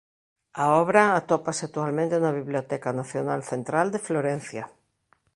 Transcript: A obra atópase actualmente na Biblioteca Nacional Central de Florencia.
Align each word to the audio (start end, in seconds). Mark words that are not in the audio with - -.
A 0.63 0.65
obra 0.83 1.03
atópase 1.19 1.63
actualmente 1.67 2.15
na 2.23 2.35
Biblioteca 2.39 2.89
Nacional 2.99 3.41
Central 3.51 3.87
de 3.93 4.03
Florencia. 4.07 4.63